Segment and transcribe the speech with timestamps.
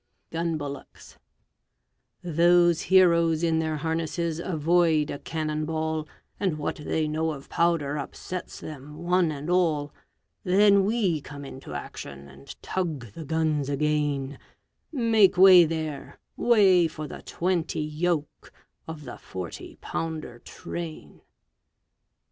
[0.31, 1.19] GUN BULLOCKS
[2.23, 6.07] Those heroes in their harnesses avoid a cannon ball,
[6.39, 9.93] And what they know of powder upsets them one and all;
[10.43, 14.39] Then we come into action and tug the guns again
[14.91, 18.51] Make way there way for the twenty yoke
[18.87, 21.21] Of the Forty Pounder train!